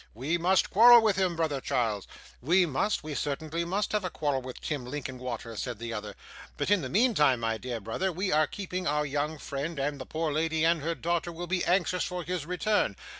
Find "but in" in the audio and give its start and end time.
6.57-6.81